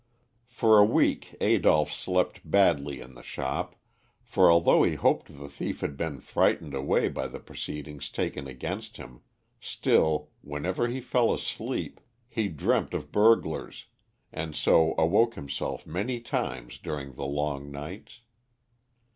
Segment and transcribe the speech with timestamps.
[0.47, 3.75] For a week Adolph slept badly in the shop,
[4.23, 8.97] for although he hoped the thief had been frightened away by the proceedings taken against
[8.97, 9.21] him,
[9.59, 13.85] still, whenever he fell asleep, he dreamt of burglars,
[14.33, 18.21] and so awoke himself many times during the long nights.